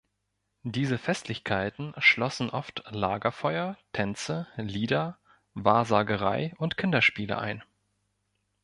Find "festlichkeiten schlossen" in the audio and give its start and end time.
0.97-2.49